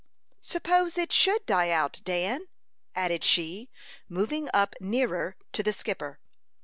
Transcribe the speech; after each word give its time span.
"Suppose 0.41 0.97
it 0.97 1.11
should 1.11 1.45
die 1.45 1.69
out, 1.69 2.01
Dan?" 2.03 2.47
added 2.95 3.23
she, 3.23 3.69
moving 4.09 4.49
up 4.51 4.73
nearer 4.81 5.35
to 5.51 5.61
the 5.61 5.73
skipper. 5.73 6.19